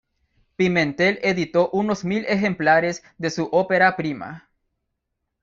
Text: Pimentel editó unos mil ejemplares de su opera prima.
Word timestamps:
Pimentel 0.55 1.19
editó 1.21 1.69
unos 1.69 2.03
mil 2.05 2.25
ejemplares 2.25 3.03
de 3.19 3.29
su 3.29 3.43
opera 3.51 3.95
prima. 3.95 4.49